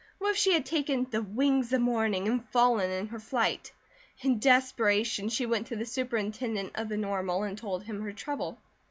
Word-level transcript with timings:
What 0.17 0.31
if 0.31 0.37
she 0.37 0.53
had 0.53 0.65
taken 0.65 1.05
"the 1.11 1.21
wings 1.21 1.71
of 1.73 1.81
morning," 1.81 2.27
and 2.27 2.43
fallen 2.49 2.89
in 2.89 3.05
her 3.09 3.19
flight? 3.19 3.71
In 4.21 4.39
desperation 4.39 5.29
she 5.29 5.45
went 5.45 5.67
to 5.67 5.75
the 5.75 5.85
Superintendent 5.85 6.71
of 6.73 6.89
the 6.89 6.97
Normal 6.97 7.43
and 7.43 7.55
told 7.55 7.83
him 7.83 8.01
her 8.01 8.11
trouble. 8.11 8.57